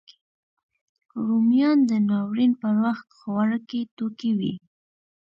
رومیان 1.25 1.77
د 1.89 1.91
ناورین 2.07 2.51
پر 2.61 2.73
وخت 2.85 3.07
خوارکي 3.17 3.81
توکی 3.97 4.31
وي 4.39 4.53